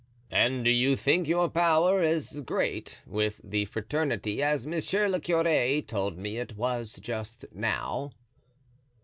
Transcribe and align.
"And 0.31 0.65
do 0.65 0.71
you 0.71 0.95
think 0.95 1.27
your 1.27 1.47
power 1.47 2.01
as 2.01 2.41
great 2.41 3.01
with 3.05 3.39
the 3.43 3.65
fraternity 3.65 4.41
as 4.41 4.65
monsieur 4.65 5.07
le 5.07 5.19
curé 5.19 5.85
told 5.85 6.17
me 6.17 6.37
it 6.37 6.57
was 6.57 6.93
just 6.99 7.45
now?" 7.53 8.09